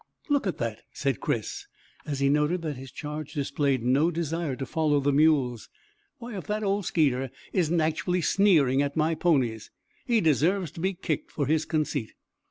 [0.29, 1.67] "Look at that," said Chris,
[2.07, 5.69] as he noted that his charge displayed no desire to follow the mules.
[6.17, 9.69] "Why, if that old Skeeter isn't actually sneering at my ponies!
[10.07, 12.13] He deserves to be kicked for his conceit."